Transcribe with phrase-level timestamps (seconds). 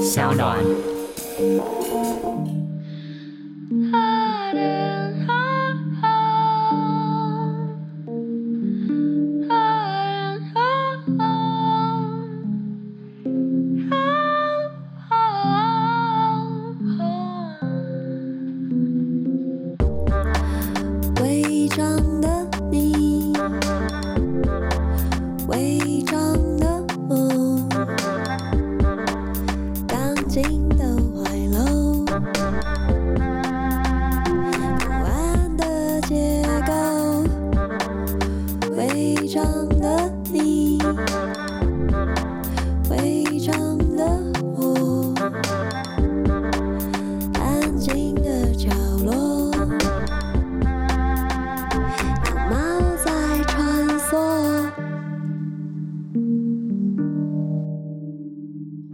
[0.00, 2.61] sound on.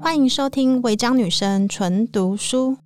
[0.09, 0.27] 欢迎。
[0.27, 2.79] 收听违章女生纯读书。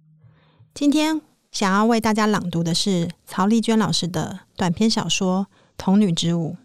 [0.75, 1.21] 今天
[1.53, 5.47] 想要为大家朗读的是曹丽娟老师的短篇小说
[5.79, 6.57] 《童女之舞》。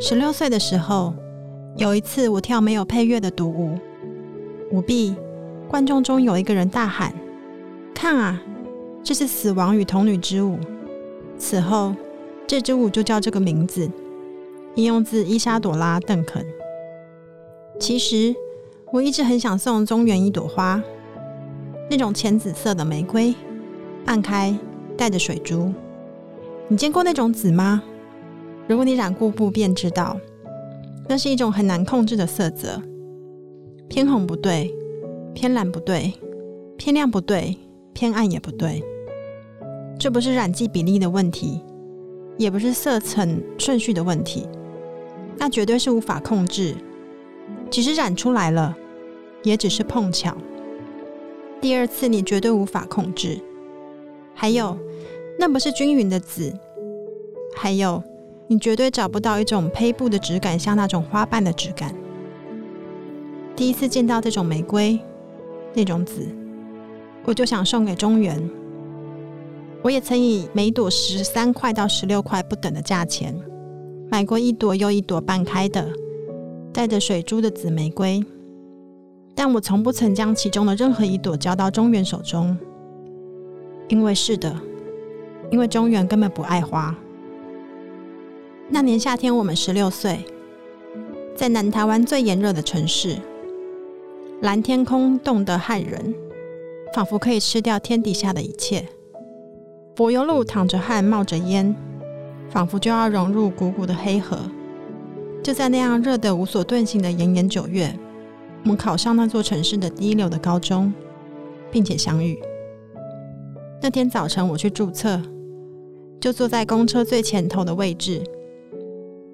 [0.00, 1.12] 十六岁的时候，
[1.76, 3.76] 有一次我跳没有配乐的独舞，
[4.70, 5.16] 舞毕，
[5.68, 7.12] 观众中有一个人大喊
[7.92, 8.40] ：“看啊，
[9.08, 10.58] 这是死亡与童女之舞。”
[11.38, 11.94] 此后，
[12.46, 13.90] 这支舞就叫这个名字，
[14.74, 16.44] 引用自伊莎朵拉·邓肯。
[17.80, 18.36] 其实，
[18.92, 20.82] 我一直很想送中原一朵花，
[21.88, 23.34] 那种浅紫色的玫瑰，
[24.04, 24.54] 半开，
[24.94, 25.72] 带着水珠。
[26.68, 27.82] 你见过那种紫吗？
[28.66, 30.20] 如果你染过布，便知道，
[31.08, 32.82] 那是一种很难控制的色泽，
[33.88, 34.70] 偏红不对，
[35.32, 36.12] 偏蓝不对，
[36.76, 37.56] 偏亮不对，
[37.94, 38.84] 偏暗也不对。
[39.98, 41.60] 这不是染剂比例的问题，
[42.36, 44.46] 也不是色层顺序的问题，
[45.36, 46.76] 那绝对是无法控制。
[47.68, 48.76] 即使染出来了，
[49.42, 50.36] 也只是碰巧。
[51.60, 53.40] 第二次你绝对无法控制。
[54.34, 54.78] 还有，
[55.36, 56.56] 那不是均匀的紫。
[57.56, 58.00] 还有，
[58.46, 61.92] 你绝对找不到一种胚布的质感像那种花瓣的质感。
[63.56, 65.00] 第一次见到这种玫瑰，
[65.74, 66.28] 那种紫，
[67.24, 68.48] 我就想送给中原。
[69.88, 73.34] 我也曾以每朵十三块到十六块不等的价钱，
[74.10, 75.88] 买过一朵又一朵半开的、
[76.74, 78.22] 带着水珠的紫玫瑰，
[79.34, 82.54] 但我从不曾将其中的任何一朵交到中原手中，
[83.88, 84.54] 因为是的，
[85.50, 86.94] 因为中原根本不爱花。
[88.68, 90.22] 那年夏天，我们十六岁，
[91.34, 93.16] 在南台湾最炎热的城市，
[94.42, 96.14] 蓝天空冻得骇人，
[96.94, 98.86] 仿佛可以吃掉天底下的一切。
[99.98, 101.74] 柏油路淌着汗，冒着烟，
[102.50, 104.38] 仿佛就要融入汩汩的黑河。
[105.42, 107.92] 就在那样热得无所遁形的炎炎九月，
[108.62, 110.94] 我们考上那座城市的第一流的高中，
[111.72, 112.38] 并且相遇。
[113.82, 115.20] 那天早晨我去注册，
[116.20, 118.22] 就坐在公车最前头的位置。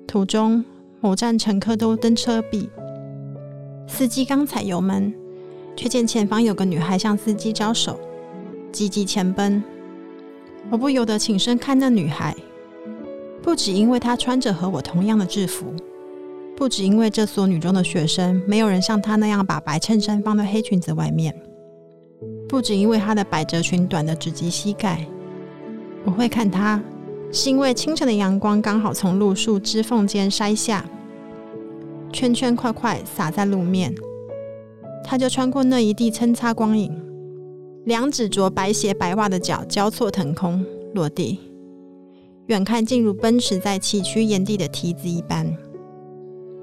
[0.07, 0.65] 途中
[1.03, 2.71] 某站乘客都登车毕，
[3.87, 5.13] 司机刚踩油门，
[5.77, 8.01] 却见前方有个女孩向司机招手，
[8.73, 9.63] 急急前奔。
[10.71, 12.35] 我不由得起身看那女孩，
[13.43, 15.67] 不只因为她穿着和我同样的制服，
[16.57, 21.35] 不只因为这所女中的学生没有人像她那样把白衬衫放在黑裙子外面，
[22.49, 25.07] 不只因为她的百褶裙短得只及膝盖。
[26.05, 26.83] 我会看她，
[27.31, 30.85] 是因为清晨的阳光刚好从路树枝缝间筛下，
[32.13, 33.95] 圈圈块块洒在路面，
[35.05, 37.04] 她就穿过那一地蹭擦光影。
[37.85, 40.65] 两只着白鞋白袜的脚交错腾空
[40.95, 41.39] 落地，
[42.47, 45.47] 远看竟如奔驰在崎岖岩地的蹄子一般。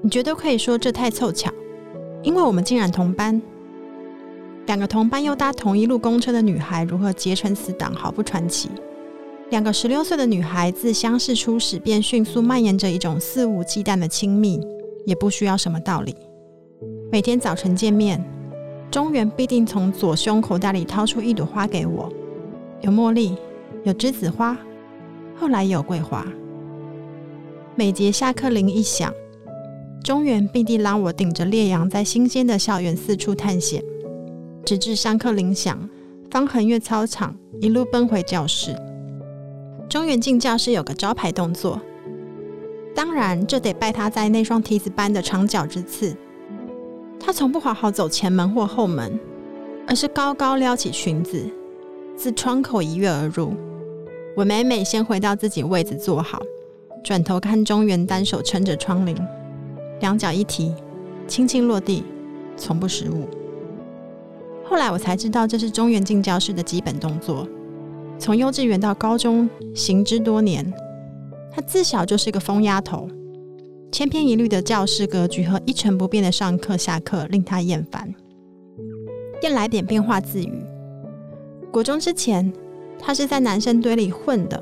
[0.02, 1.48] 你绝对可以说这太凑巧，
[2.24, 3.40] 因为我们竟然同班。
[4.66, 8.68] 两个同班又搭同一路公车的女孩如何结成死党，毫不传奇。
[9.50, 14.60] 两个十六岁的女孩自相识初始便迅速蔓延着一种肆无忌惮的亲密，
[15.06, 16.16] 也不需要什么道理。
[17.12, 18.41] 每天早晨见面。
[18.92, 22.12] 中原必定从左胸口袋里掏出一朵花给我，
[22.82, 23.34] 有茉莉，
[23.84, 24.54] 有栀子花，
[25.34, 26.26] 后来有桂花。
[27.74, 29.10] 每节下课铃一响，
[30.04, 33.82] 中原必定拉我顶着烈阳，在新鲜的校园四处探险，
[34.62, 35.88] 直至上课铃响，
[36.30, 38.76] 方横越操场，一路奔回教室。
[39.88, 41.80] 中原进教室有个招牌动作，
[42.94, 46.14] 当然这得拜他在那双蹄子般的长脚之赐。
[47.24, 49.18] 她从不好好走前门或后门，
[49.86, 51.48] 而是高高撩起裙子，
[52.16, 53.54] 自窗口一跃而入，
[54.36, 56.42] 我每每先回到自己位子坐好，
[57.04, 59.16] 转头看中原单手撑着窗棂，
[60.00, 60.74] 两脚一提，
[61.28, 62.02] 轻轻落地，
[62.56, 63.28] 从不失误。
[64.64, 67.46] 后来我才知道，这是中原进教室的基本动作。
[68.18, 70.72] 从幼稚园到高中，行之多年，
[71.52, 73.08] 他自小就是个疯丫头。
[73.92, 78.12] 千篇一律的教室格局和一成不变的上课下课令他厌烦，
[79.38, 80.64] 便来点变化自娱。
[81.70, 82.50] 国中之前，
[82.98, 84.60] 他是在男生堆里混的。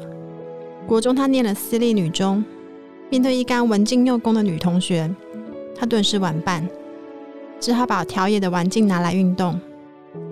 [0.85, 2.44] 国中他念了私立女中，
[3.09, 5.09] 面对一干文静又攻的女同学，
[5.76, 6.69] 他顿时晚半，
[7.61, 9.61] 只好把调野的玩劲拿来运动，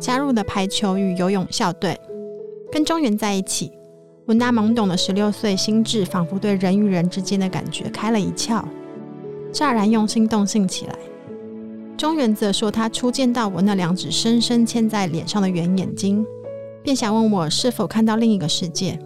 [0.01, 1.97] 加入了排球与游泳校队。
[2.73, 3.71] 跟中原在一起，
[4.27, 8.65] 我那懵懂的十六岁心智仿佛对人与人之间的感觉开了一窍。
[9.53, 10.95] 乍然用心动性起来，
[11.97, 16.25] 中原则说他初见到我那两只深深嵌在脸上的圆眼睛，
[16.83, 18.99] 便想问我是否看到另一个世界。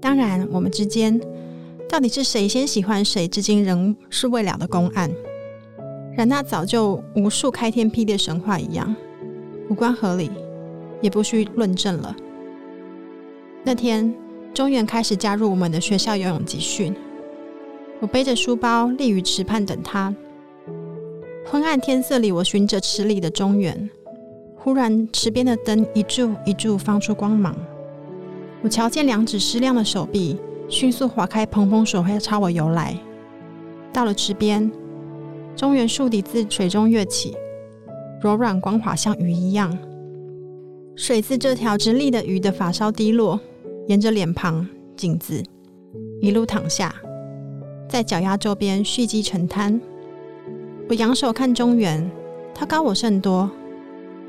[0.00, 1.20] 当然，我们之间
[1.88, 5.10] 到底是谁先喜欢谁，至今仍是未了的公案。
[6.16, 8.94] 然那早就无数开天辟地神话一样，
[9.70, 10.30] 无关合理，
[11.00, 12.16] 也不需论证了。
[13.62, 14.12] 那天，
[14.52, 16.94] 中原开始加入我们的学校游泳集训。
[18.02, 20.12] 我背着书包立于池畔等他。
[21.46, 23.88] 昏暗天色里，我寻着池里的中原。
[24.56, 27.56] 忽然，池边的灯一柱一柱放出光芒。
[28.60, 30.36] 我瞧见两指湿亮的手臂
[30.68, 32.98] 迅速划开蓬蓬水会朝我游来。
[33.92, 34.68] 到了池边，
[35.54, 37.36] 中原倏地自水中跃起，
[38.20, 39.78] 柔软光滑，像鱼一样。
[40.96, 43.38] 水自这条直立的鱼的发梢滴落，
[43.86, 45.40] 沿着脸庞、颈子
[46.20, 46.92] 一路淌下。
[47.92, 49.78] 在脚丫周边蓄积成滩。
[50.88, 52.10] 我仰首看中原，
[52.54, 53.50] 他高我甚多，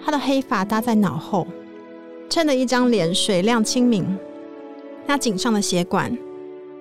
[0.04, 1.48] 他的黑发搭在脑后，
[2.30, 4.06] 衬得一张脸水亮清明。
[5.08, 6.14] 那颈上的血管，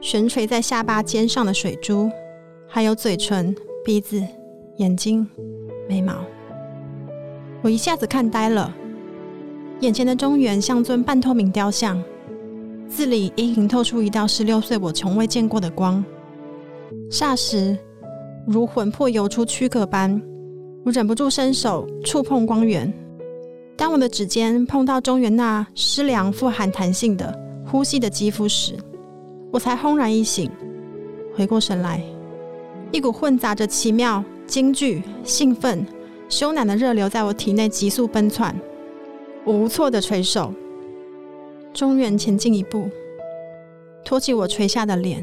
[0.01, 2.11] 悬垂在下巴尖上的水珠，
[2.67, 4.21] 还有嘴唇、鼻子、
[4.79, 5.25] 眼睛、
[5.89, 6.17] 眉毛，
[7.63, 8.75] 我一下子看呆了。
[9.79, 12.03] 眼前的中原像尊半透明雕像，
[12.89, 16.05] 字里隐隐透出一道十六岁我从未见过的光。
[17.13, 17.77] 霎时，
[18.47, 20.19] 如魂魄游出躯壳般，
[20.83, 22.91] 我忍不住伸手触碰光源。
[23.77, 28.75] 当我的指尖碰到中原那湿凉、富含弹性的呼吸的肌肤时，
[29.51, 30.51] 我才轰然一醒，
[31.37, 32.03] 回过神来，
[32.93, 35.87] 一股混杂着奇妙、惊惧、兴奋、
[36.31, 38.59] 羞赧的热流在我体内急速奔窜。
[39.45, 40.51] 我无措的垂手，
[41.75, 42.89] 中原前进一步，
[44.03, 45.23] 托起我垂下的脸。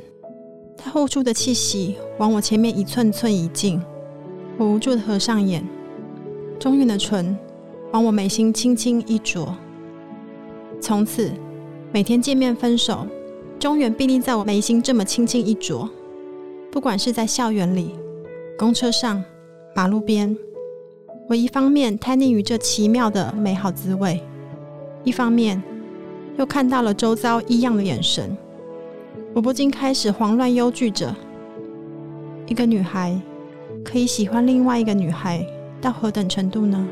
[0.82, 3.82] 他呼出的气息往我前面一寸寸移近，
[4.58, 5.64] 我无助的合上眼。
[6.58, 7.38] 中原的唇
[7.92, 9.54] 往我眉心轻轻一啄，
[10.82, 11.32] 从此
[11.92, 13.06] 每天见面分手，
[13.60, 15.90] 中原必定在我眉心这么轻轻一啄。
[16.72, 17.96] 不管是在校园里、
[18.58, 19.24] 公车上、
[19.76, 20.38] 马路边，
[21.28, 24.22] 我一方面贪恋于这奇妙的美好滋味，
[25.04, 25.62] 一方面
[26.38, 28.38] 又看到了周遭异样的眼神。
[29.34, 31.16] 我不禁开始慌乱忧惧着：
[32.48, 33.20] 一个女孩
[33.86, 35.46] 可以喜欢另外一个女孩
[35.80, 36.88] 到何等程度呢？